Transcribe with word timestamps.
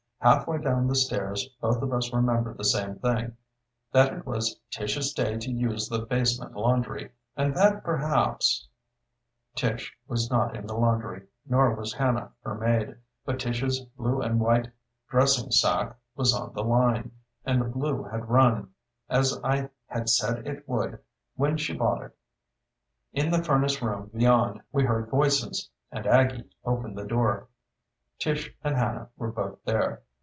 Halfway 0.23 0.59
down 0.59 0.85
the 0.87 0.93
stairs 0.93 1.47
both 1.61 1.81
of 1.81 1.91
us 1.91 2.13
remembered 2.13 2.55
the 2.59 2.63
same 2.63 2.99
thing 2.99 3.37
that 3.91 4.13
it 4.13 4.23
was 4.23 4.59
Tish's 4.69 5.11
day 5.13 5.39
to 5.39 5.49
use 5.49 5.89
the 5.89 5.97
basement 6.05 6.53
laundry, 6.55 7.09
and 7.35 7.55
that 7.55 7.83
perhaps 7.83 8.69
Tish 9.55 9.97
was 10.07 10.29
not 10.29 10.55
in 10.55 10.67
the 10.67 10.75
laundry, 10.77 11.23
nor 11.49 11.73
was 11.73 11.91
Hannah, 11.91 12.31
her 12.43 12.53
maid. 12.53 12.97
But 13.25 13.39
Tish's 13.39 13.79
blue 13.79 14.21
and 14.21 14.39
white 14.39 14.67
dressing 15.09 15.49
sacque 15.49 15.97
was 16.15 16.35
on 16.35 16.53
the 16.53 16.63
line, 16.63 17.13
and 17.43 17.59
the 17.59 17.65
blue 17.65 18.03
had 18.03 18.29
run, 18.29 18.69
as 19.09 19.39
I 19.43 19.71
had 19.87 20.07
said 20.07 20.45
it 20.45 20.69
would 20.69 20.99
when 21.35 21.57
she 21.57 21.73
bought 21.75 22.03
it. 22.03 22.15
In 23.11 23.31
the 23.31 23.43
furnace 23.43 23.81
room 23.81 24.11
beyond 24.15 24.61
we 24.71 24.83
heard 24.83 25.09
voices, 25.09 25.71
and 25.91 26.05
Aggie 26.05 26.47
opened 26.63 26.95
the 26.95 27.07
door. 27.07 27.47
Tish 28.19 28.53
and 28.63 28.75
Hannah 28.77 29.09
were 29.17 29.31
both 29.31 29.57
there. 29.65 30.03